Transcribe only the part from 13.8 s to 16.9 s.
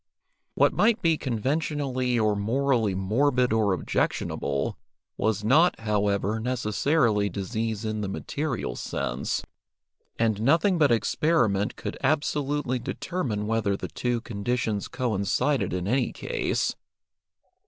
two conditions coincided in any case.